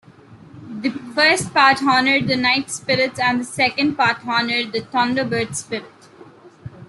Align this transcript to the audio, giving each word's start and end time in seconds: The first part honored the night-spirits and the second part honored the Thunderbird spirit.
The 0.79 0.89
first 0.89 1.53
part 1.53 1.83
honored 1.83 2.27
the 2.27 2.35
night-spirits 2.35 3.19
and 3.19 3.39
the 3.39 3.43
second 3.45 3.97
part 3.97 4.25
honored 4.27 4.71
the 4.71 4.81
Thunderbird 4.81 5.53
spirit. 5.55 5.85